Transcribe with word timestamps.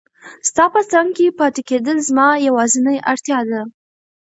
ستا 0.49 0.65
په 0.73 0.81
څنګ 0.91 1.07
کې 1.17 1.35
پاتې 1.39 1.61
کېدل 1.69 1.97
زما 2.07 2.27
یوازینۍ 2.47 2.97
اړتیا 3.11 3.39
ده. 3.49 3.61